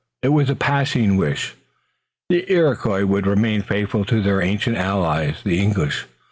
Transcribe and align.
It 0.23 0.29
was 0.29 0.49
a 0.49 0.55
passing 0.55 1.15
wish. 1.15 1.53
The 2.29 2.51
Iroquois 2.51 3.05
would 3.05 3.27
remain 3.27 3.61
faithful 3.61 4.03
to 4.05 4.19
their 4.19 4.41
ancient 4.41 4.77
allies, 4.77 5.35
the 5.43 5.59
English. 5.61 6.07